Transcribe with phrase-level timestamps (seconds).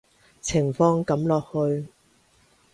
[0.41, 1.85] 情況噉落去